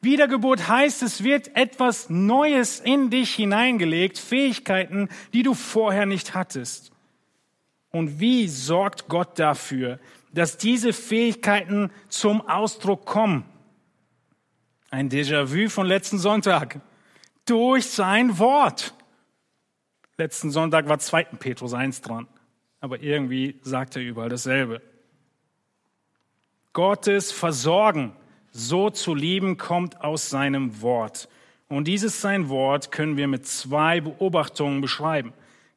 [0.00, 6.92] Wiedergeburt heißt, es wird etwas Neues in dich hineingelegt, Fähigkeiten, die du vorher nicht hattest.
[7.90, 9.98] Und wie sorgt Gott dafür,
[10.32, 13.44] dass diese Fähigkeiten zum Ausdruck kommen.
[14.90, 16.80] Ein Déjà-vu von letzten Sonntag.
[17.46, 18.94] Durch sein Wort.
[20.18, 21.24] Letzten Sonntag war 2.
[21.38, 22.26] Petrus 1 dran.
[22.80, 24.80] Aber irgendwie sagt er überall dasselbe.
[26.72, 28.12] Gottes Versorgen,
[28.50, 31.28] so zu lieben, kommt aus seinem Wort.
[31.68, 35.32] Und dieses sein Wort können wir mit zwei Beobachtungen beschreiben.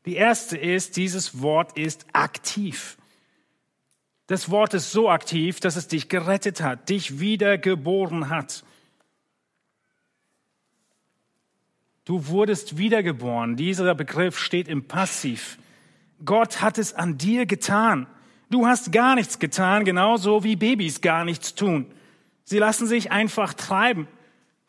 [0.06, 2.97] Die erste ist, dieses Wort ist aktiv.
[4.28, 8.63] Das Wort ist so aktiv, dass es dich gerettet hat, dich wiedergeboren hat.
[12.10, 13.56] Du wurdest wiedergeboren.
[13.56, 15.60] Dieser Begriff steht im Passiv.
[16.26, 18.08] Gott hat es an dir getan.
[18.50, 21.86] Du hast gar nichts getan, genauso wie Babys gar nichts tun.
[22.45, 24.08] Sie lassen sich einfach treiben.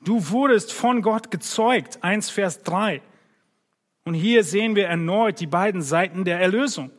[0.04, 2.04] Du wurdest von Gott gezeugt.
[2.04, 3.00] 1 Vers 3.
[4.04, 6.90] Und hier sehen wir erneut die beiden Seiten der Erlösung.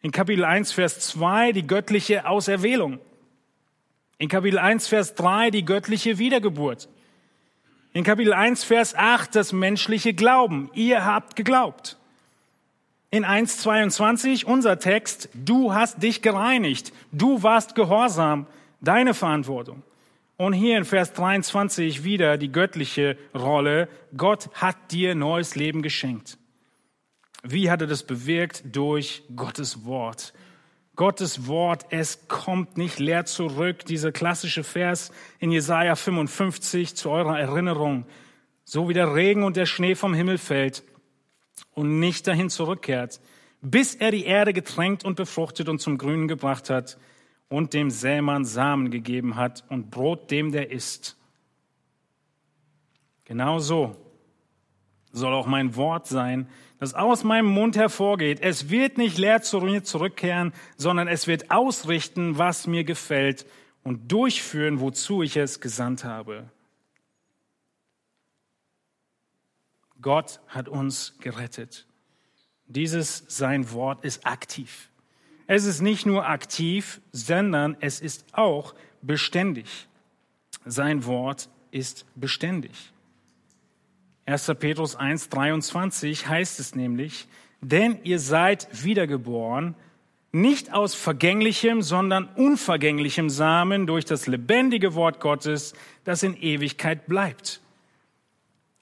[0.00, 2.98] In Kapitel 1, Vers 2 die göttliche Auserwählung.
[4.18, 6.88] In Kapitel 1, Vers 3 die göttliche Wiedergeburt.
[7.94, 10.70] In Kapitel 1, Vers 8 das menschliche Glauben.
[10.72, 11.98] Ihr habt geglaubt.
[13.10, 18.46] In 1.22 unser Text, du hast dich gereinigt, du warst gehorsam,
[18.80, 19.82] deine Verantwortung.
[20.38, 26.38] Und hier in Vers 23 wieder die göttliche Rolle, Gott hat dir neues Leben geschenkt.
[27.42, 28.62] Wie hat er das bewirkt?
[28.72, 30.32] Durch Gottes Wort.
[30.94, 33.84] Gottes Wort, es kommt nicht leer zurück.
[33.86, 38.04] Dieser klassische Vers in Jesaja 55 zu eurer Erinnerung.
[38.64, 40.82] So wie der Regen und der Schnee vom Himmel fällt
[41.74, 43.20] und nicht dahin zurückkehrt,
[43.62, 46.98] bis er die Erde getränkt und befruchtet und zum Grünen gebracht hat
[47.48, 51.16] und dem Sämann Samen gegeben hat und Brot dem, der isst.
[53.24, 53.96] Genau so
[55.12, 56.48] soll auch mein Wort sein,
[56.82, 58.40] das aus meinem Mund hervorgeht.
[58.40, 63.46] Es wird nicht leer zu mir zurückkehren, sondern es wird ausrichten, was mir gefällt
[63.84, 66.50] und durchführen, wozu ich es gesandt habe.
[70.00, 71.86] Gott hat uns gerettet.
[72.66, 74.90] Dieses sein Wort ist aktiv.
[75.46, 79.86] Es ist nicht nur aktiv, sondern es ist auch beständig.
[80.64, 82.92] Sein Wort ist beständig.
[84.26, 84.52] 1.
[84.58, 87.26] Petrus 1, 23 heißt es nämlich,
[87.60, 89.74] denn ihr seid wiedergeboren,
[90.32, 97.60] nicht aus vergänglichem, sondern unvergänglichem Samen durch das lebendige Wort Gottes, das in Ewigkeit bleibt.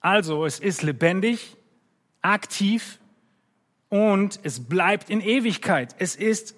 [0.01, 1.57] Also es ist lebendig,
[2.23, 2.99] aktiv
[3.89, 5.97] und es bleibt in Ewigkeit.
[5.99, 6.55] Es ist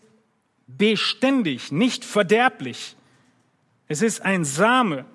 [0.67, 2.97] beständig, nicht verderblich.
[3.89, 5.07] Es ist ein Same,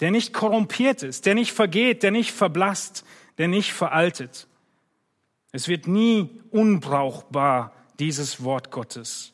[0.00, 3.04] der nicht korrumpiert ist, der nicht vergeht, der nicht verblasst,
[3.38, 4.46] der nicht veraltet.
[5.52, 9.32] Es wird nie unbrauchbar, dieses Wort Gottes.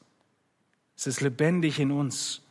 [0.97, 2.43] Es ist lebendig in uns.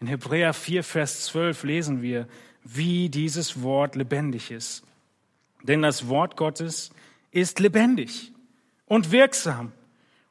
[0.00, 2.26] In Hebräer 4, Vers 12 lesen wir,
[2.64, 4.82] wie dieses Wort lebendig ist.
[5.62, 6.90] Denn das Wort Gottes
[7.30, 8.32] ist lebendig
[8.86, 9.72] und wirksam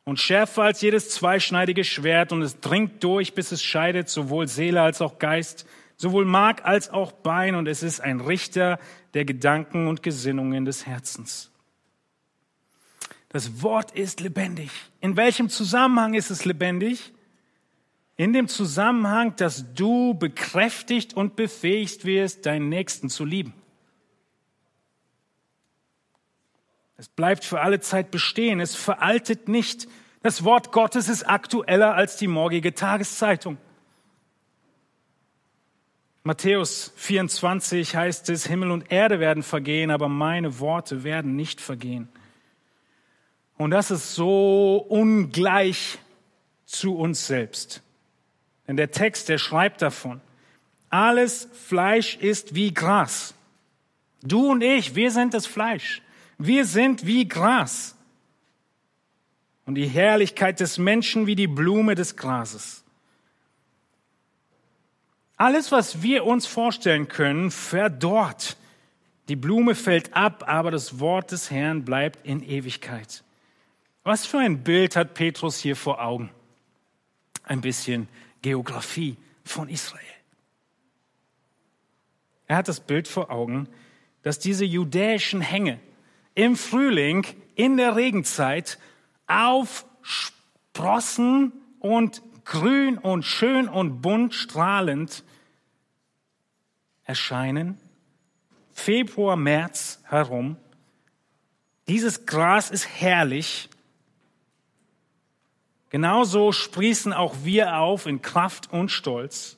[0.03, 4.81] und schärfer als jedes zweischneidige Schwert und es dringt durch, bis es scheidet, sowohl Seele
[4.81, 5.65] als auch Geist,
[6.01, 8.79] sowohl Mark als auch Bein und es ist ein Richter
[9.13, 11.51] der Gedanken und Gesinnungen des Herzens.
[13.29, 14.71] Das Wort ist lebendig.
[14.99, 17.13] In welchem Zusammenhang ist es lebendig?
[18.17, 23.53] In dem Zusammenhang, dass du bekräftigt und befähigt wirst, deinen Nächsten zu lieben.
[26.97, 28.59] Es bleibt für alle Zeit bestehen.
[28.59, 29.87] Es veraltet nicht.
[30.23, 33.57] Das Wort Gottes ist aktueller als die morgige Tageszeitung.
[36.23, 42.09] Matthäus 24 heißt es, Himmel und Erde werden vergehen, aber meine Worte werden nicht vergehen.
[43.57, 45.97] Und das ist so ungleich
[46.65, 47.81] zu uns selbst.
[48.67, 50.21] Denn der Text, der schreibt davon,
[50.89, 53.33] alles Fleisch ist wie Gras.
[54.21, 56.01] Du und ich, wir sind das Fleisch.
[56.37, 57.95] Wir sind wie Gras.
[59.65, 62.83] Und die Herrlichkeit des Menschen wie die Blume des Grases.
[65.41, 68.57] Alles, was wir uns vorstellen können, verdorrt.
[69.27, 73.23] Die Blume fällt ab, aber das Wort des Herrn bleibt in Ewigkeit.
[74.03, 76.29] Was für ein Bild hat Petrus hier vor Augen?
[77.41, 78.07] Ein bisschen
[78.43, 80.05] Geografie von Israel.
[82.45, 83.67] Er hat das Bild vor Augen,
[84.21, 85.79] dass diese judäischen Hänge,
[86.35, 87.25] im Frühling,
[87.55, 88.77] in der Regenzeit
[89.25, 90.33] aufsprossen
[91.79, 95.23] und grün und schön und bunt strahlend
[97.11, 97.77] erscheinen,
[98.71, 100.55] Februar, März herum.
[101.89, 103.69] Dieses Gras ist herrlich.
[105.89, 109.57] Genauso sprießen auch wir auf in Kraft und Stolz.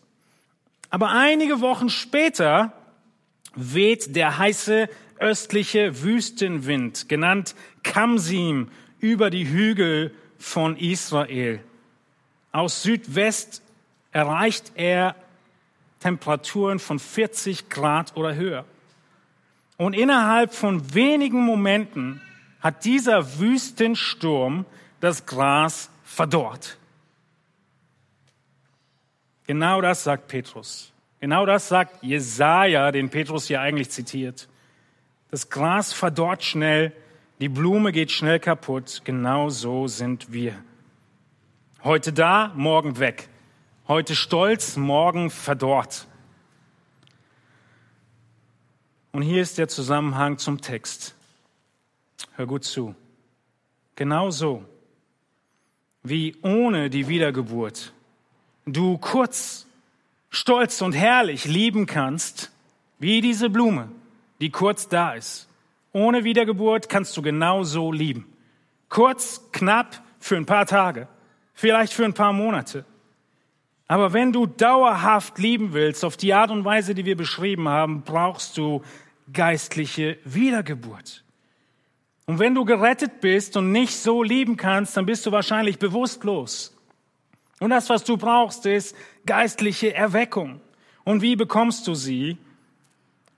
[0.90, 2.74] Aber einige Wochen später
[3.54, 4.90] weht der heiße
[5.20, 11.64] östliche Wüstenwind, genannt Kamsim, über die Hügel von Israel.
[12.52, 13.62] Aus Südwest
[14.12, 15.16] erreicht er
[16.04, 18.66] Temperaturen von 40 Grad oder höher.
[19.78, 22.22] Und innerhalb von wenigen Momenten
[22.60, 24.66] hat dieser Wüstensturm
[25.00, 26.78] das Gras verdorrt.
[29.48, 30.92] Genau das sagt Petrus.
[31.22, 34.50] Genau das sagt Jesaja, den Petrus hier eigentlich zitiert.
[35.32, 36.92] Das Gras verdorrt schnell,
[37.40, 39.04] die Blume geht schnell kaputt.
[39.06, 40.54] Genau so sind wir.
[41.82, 43.30] Heute da, morgen weg.
[43.88, 46.08] Heute stolz, morgen verdorrt.
[49.12, 51.16] Und hier ist der Zusammenhang zum Text.
[52.36, 52.96] Hör gut zu.
[53.96, 54.64] Genau so
[56.04, 57.94] wie ohne die Wiedergeburt
[58.66, 59.66] du kurz
[60.30, 62.52] stolz und herrlich lieben kannst,
[63.00, 63.90] wie diese Blume,
[64.40, 65.48] die kurz da ist.
[65.92, 68.26] Ohne Wiedergeburt kannst du genauso lieben.
[68.90, 71.08] Kurz, knapp, für ein paar Tage,
[71.54, 72.86] vielleicht für ein paar Monate.
[73.94, 78.02] Aber wenn du dauerhaft lieben willst, auf die Art und Weise, die wir beschrieben haben,
[78.02, 78.82] brauchst du
[79.32, 81.24] geistliche Wiedergeburt.
[82.26, 86.76] Und wenn du gerettet bist und nicht so lieben kannst, dann bist du wahrscheinlich bewusstlos.
[87.60, 88.96] Und das, was du brauchst, ist
[89.28, 90.60] geistliche Erweckung.
[91.04, 92.40] Und wie bekommst du sie?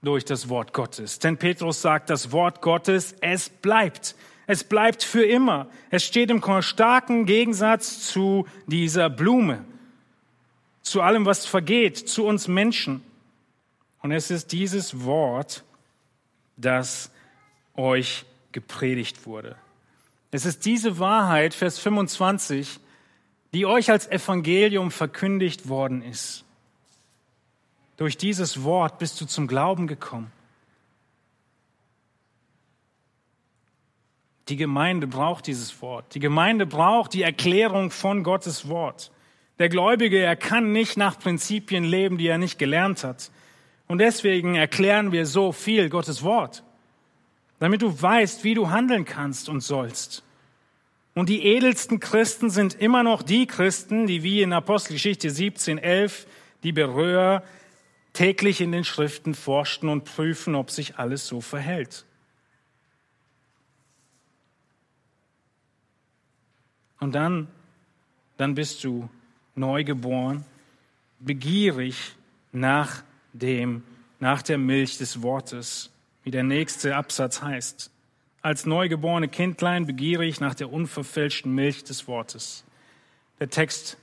[0.02, 1.20] Durch das Wort Gottes.
[1.20, 4.16] Denn Petrus sagt, das Wort Gottes, es bleibt.
[4.48, 5.68] Es bleibt für immer.
[5.90, 9.66] Es steht im starken Gegensatz zu dieser Blume,
[10.86, 13.04] zu allem, was vergeht, zu uns Menschen.
[14.02, 15.64] Und es ist dieses Wort,
[16.58, 17.12] das
[17.76, 19.58] euch gepredigt wurde.
[20.30, 22.80] Es ist diese Wahrheit, Vers 25,
[23.54, 26.46] die euch als Evangelium verkündigt worden ist.
[27.98, 30.32] Durch dieses Wort bist du zum Glauben gekommen.
[34.50, 36.14] Die Gemeinde braucht dieses Wort.
[36.14, 39.12] Die Gemeinde braucht die Erklärung von Gottes Wort.
[39.60, 43.32] Der Gläubige, er kann nicht nach Prinzipien leben, die er nicht gelernt hat.
[43.88, 46.64] Und deswegen erklären wir so viel Gottes Wort,
[47.60, 50.24] damit du weißt, wie du handeln kannst und sollst.
[51.14, 56.28] Und die edelsten Christen sind immer noch die Christen, die wie in Apostelgeschichte 17, 11
[56.64, 57.44] die Berührer
[58.12, 62.06] täglich in den Schriften forschten und prüfen, ob sich alles so verhält.
[67.00, 67.48] Und dann,
[68.38, 69.08] dann bist du
[69.56, 70.44] neugeboren,
[71.20, 72.16] begierig
[72.52, 73.04] nach
[73.34, 73.84] dem,
[74.20, 75.92] nach der Milch des Wortes,
[76.24, 77.92] wie der nächste Absatz heißt
[78.46, 82.64] als neugeborene Kindlein begierig nach der unverfälschten Milch des Wortes.
[83.40, 83.98] Der Text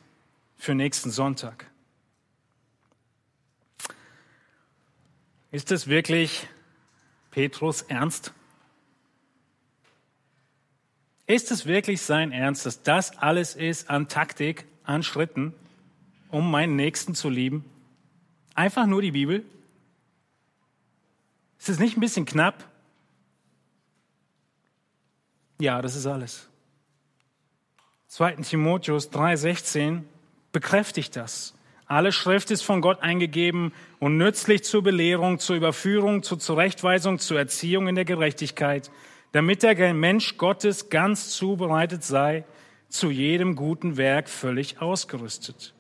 [0.59, 1.71] für nächsten Sonntag.
[5.53, 6.49] Ist es wirklich
[7.31, 8.33] Petrus ernst?
[11.29, 15.55] Ist es wirklich sein Ernst, dass das alles ist an Taktik, an Schritten,
[16.31, 17.65] um meinen Nächsten zu lieben?
[18.55, 19.45] Einfach nur die Bibel?
[21.59, 22.69] Ist es nicht ein bisschen knapp?
[25.61, 26.49] Ja, das ist alles.
[28.09, 28.37] 2.
[28.37, 30.03] Timotheus 3,16
[30.51, 31.55] bekräftigt das.
[31.87, 37.39] Alle Schrift ist von Gott eingegeben und nützlich zur Belehrung, zur Überführung, zur Zurechtweisung, zur
[37.39, 38.91] Erziehung in der Gerechtigkeit,
[39.33, 42.45] damit der Mensch Gottes ganz zubereitet sei,
[42.93, 45.75] zu jedem guten Werk völlig ausgerüstet.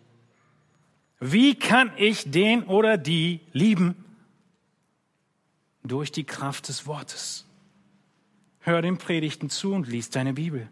[1.20, 3.94] Wie kann ich den oder die lieben?
[5.84, 7.46] Durch die Kraft des Wortes.
[8.60, 10.68] Hör den Predigten zu und lies deine Bibel.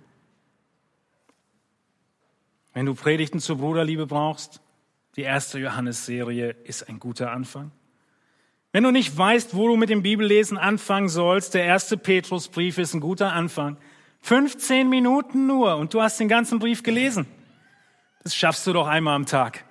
[2.73, 4.61] Wenn du Predigten zur Bruderliebe brauchst,
[5.17, 7.73] die erste Johannesserie ist ein guter Anfang.
[8.73, 12.95] Wenn du nicht weißt, wo du mit dem Bibellesen anfangen sollst, der erste Petrusbrief ist
[12.95, 13.77] ein guter Anfang.
[14.23, 17.27] 15 Minuten nur und du hast den ganzen Brief gelesen.
[18.23, 19.65] Das schaffst du doch einmal am Tag.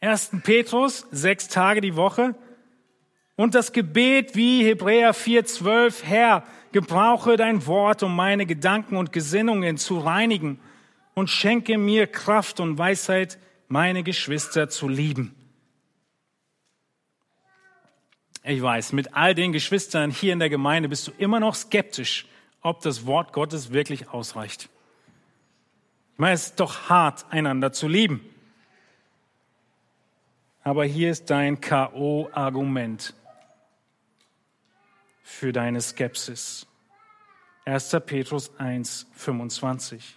[0.00, 2.34] Ersten Petrus, sechs Tage die Woche.
[3.34, 9.76] Und das Gebet wie Hebräer 4,12, Herr, gebrauche dein Wort, um meine Gedanken und Gesinnungen
[9.76, 10.60] zu reinigen
[11.14, 13.38] und schenke mir Kraft und Weisheit,
[13.68, 15.34] meine Geschwister zu lieben.
[18.42, 22.26] Ich weiß, mit all den Geschwistern hier in der Gemeinde bist du immer noch skeptisch,
[22.66, 24.68] ob das Wort Gottes wirklich ausreicht.
[26.14, 28.20] Ich meine, es ist doch hart, einander zu lieben.
[30.64, 33.14] Aber hier ist dein KO-Argument
[35.22, 36.66] für deine Skepsis.
[37.66, 37.98] 1.
[38.04, 40.16] Petrus 1, 25.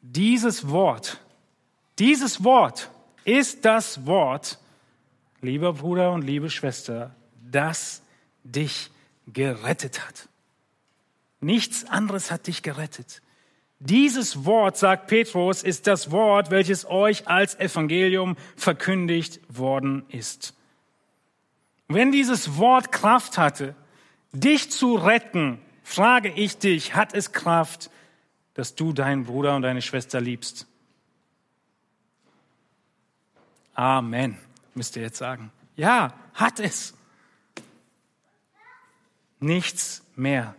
[0.00, 1.20] Dieses Wort,
[1.98, 2.90] dieses Wort
[3.24, 4.58] ist das Wort,
[5.42, 7.14] lieber Bruder und liebe Schwester,
[7.50, 8.00] das
[8.44, 8.90] dich
[9.26, 10.31] gerettet hat.
[11.42, 13.20] Nichts anderes hat dich gerettet.
[13.80, 20.54] Dieses Wort, sagt Petrus, ist das Wort, welches euch als Evangelium verkündigt worden ist.
[21.88, 23.74] Wenn dieses Wort Kraft hatte,
[24.32, 27.90] dich zu retten, frage ich dich, hat es Kraft,
[28.54, 30.68] dass du deinen Bruder und deine Schwester liebst.
[33.74, 34.38] Amen,
[34.74, 35.50] müsst ihr jetzt sagen.
[35.74, 36.94] Ja, hat es.
[39.40, 40.54] Nichts mehr.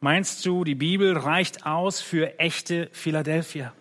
[0.00, 3.72] Meinst du, die Bibel reicht aus für echte Philadelphia?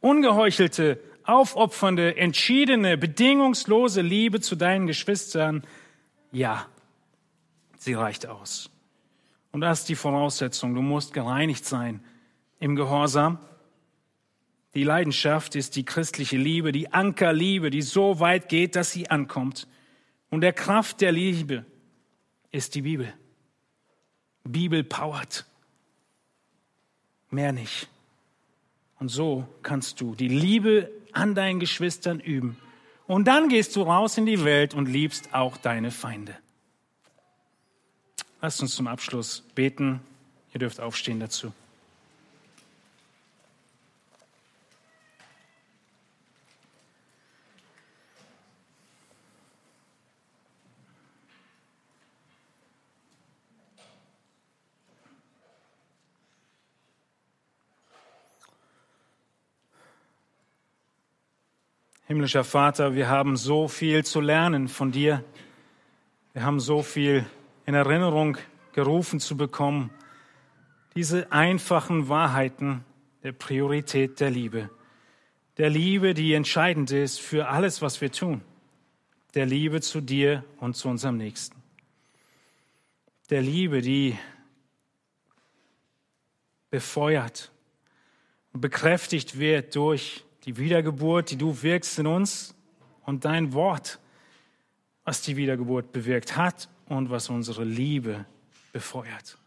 [0.00, 5.62] Ungeheuchelte, aufopfernde, entschiedene, bedingungslose Liebe zu deinen Geschwistern?
[6.32, 6.66] Ja,
[7.78, 8.70] sie reicht aus.
[9.52, 10.74] Und das ist die Voraussetzung.
[10.74, 12.04] Du musst gereinigt sein
[12.60, 13.38] im Gehorsam.
[14.74, 19.66] Die Leidenschaft ist die christliche Liebe, die Ankerliebe, die so weit geht, dass sie ankommt.
[20.28, 21.64] Und der Kraft der Liebe
[22.50, 23.14] ist die Bibel.
[24.42, 25.46] Bibel powert.
[27.34, 27.88] Mehr nicht.
[29.00, 32.56] Und so kannst du die Liebe an deinen Geschwistern üben.
[33.08, 36.36] Und dann gehst du raus in die Welt und liebst auch deine Feinde.
[38.40, 40.00] Lasst uns zum Abschluss beten.
[40.52, 41.52] Ihr dürft aufstehen dazu.
[62.14, 65.24] Himmlischer Vater, wir haben so viel zu lernen von dir.
[66.32, 67.26] Wir haben so viel
[67.66, 68.38] in Erinnerung
[68.72, 69.90] gerufen zu bekommen.
[70.94, 72.84] Diese einfachen Wahrheiten
[73.24, 74.70] der Priorität der Liebe.
[75.56, 78.42] Der Liebe, die entscheidend ist für alles, was wir tun.
[79.34, 81.60] Der Liebe zu dir und zu unserem Nächsten.
[83.28, 84.16] Der Liebe, die
[86.70, 87.50] befeuert
[88.52, 92.54] und bekräftigt wird durch die Wiedergeburt, die du wirkst in uns
[93.04, 93.98] und dein Wort,
[95.04, 98.26] was die Wiedergeburt bewirkt hat und was unsere Liebe
[98.72, 99.38] befeuert.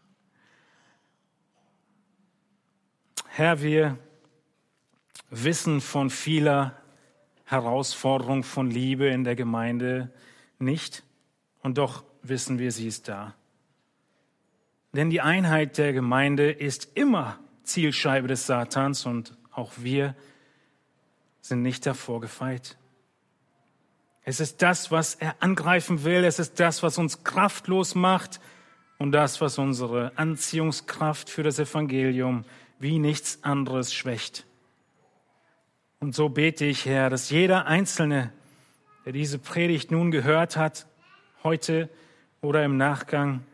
[3.28, 3.98] Herr, wir
[5.30, 6.76] wissen von vieler
[7.44, 10.12] Herausforderung von Liebe in der Gemeinde
[10.58, 11.04] nicht
[11.62, 13.34] und doch wissen wir, sie ist da.
[14.92, 20.16] Denn die Einheit der Gemeinde ist immer Zielscheibe des Satans und auch wir
[21.48, 22.76] sind nicht davor gefeit.
[24.24, 26.24] Es ist das, was er angreifen will.
[26.24, 28.40] Es ist das, was uns kraftlos macht
[28.98, 32.44] und das, was unsere Anziehungskraft für das Evangelium
[32.78, 34.44] wie nichts anderes schwächt.
[36.00, 38.32] Und so bete ich, Herr, dass jeder Einzelne,
[39.04, 40.86] der diese Predigt nun gehört hat,
[41.42, 41.88] heute
[42.40, 43.44] oder im Nachgang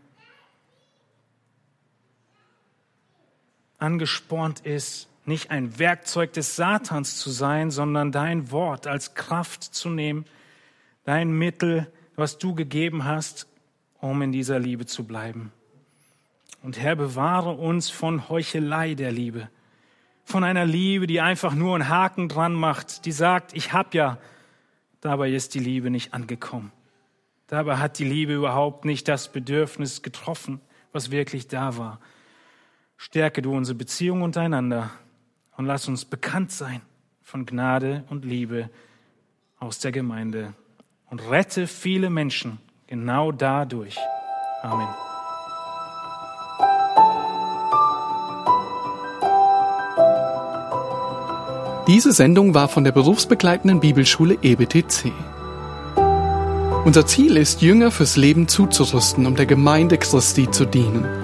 [3.79, 9.89] angespornt ist, nicht ein Werkzeug des Satans zu sein, sondern dein Wort als Kraft zu
[9.89, 10.27] nehmen,
[11.05, 13.47] dein Mittel, was du gegeben hast,
[14.01, 15.53] um in dieser Liebe zu bleiben.
[16.63, 19.49] Und Herr, bewahre uns von Heuchelei der Liebe,
[20.25, 24.19] von einer Liebe, die einfach nur einen Haken dran macht, die sagt, ich hab ja,
[25.01, 26.73] dabei ist die Liebe nicht angekommen.
[27.47, 30.61] Dabei hat die Liebe überhaupt nicht das Bedürfnis getroffen,
[30.93, 32.01] was wirklich da war.
[32.97, 34.91] Stärke du unsere Beziehung untereinander
[35.57, 36.81] und lass uns bekannt sein
[37.23, 38.71] von Gnade und Liebe
[39.59, 40.55] aus der Gemeinde
[41.11, 43.97] und rette viele Menschen genau dadurch.
[44.63, 44.89] Amen.
[51.87, 55.13] Diese Sendung war von der berufsbegleitenden Bibelschule EBTC.
[56.85, 61.24] Unser Ziel ist, Jünger fürs Leben zuzurüsten, um der Gemeinde Christi zu dienen.